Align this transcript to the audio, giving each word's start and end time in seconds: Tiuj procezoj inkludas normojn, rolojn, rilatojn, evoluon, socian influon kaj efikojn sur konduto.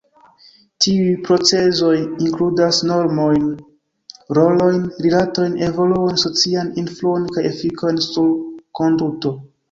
Tiuj 0.83 1.09
procezoj 1.25 1.89
inkludas 1.97 2.79
normojn, 2.91 3.43
rolojn, 4.37 4.79
rilatojn, 5.07 5.53
evoluon, 5.67 6.17
socian 6.23 6.71
influon 6.85 7.27
kaj 7.37 7.45
efikojn 7.51 8.01
sur 8.07 8.33
konduto. 8.81 9.35